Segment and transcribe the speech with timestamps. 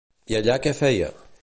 [0.33, 1.13] I allà què feia?